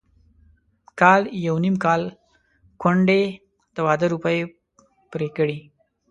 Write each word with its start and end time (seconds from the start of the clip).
کال 0.99 1.21
يو 1.45 1.55
نيم 1.63 1.75
کال 1.85 2.01
کونډې 2.81 3.23
د 3.75 3.77
واده 3.87 4.05
روپۍ 4.13 4.39
پرې 5.11 5.27
کړې. 5.37 5.57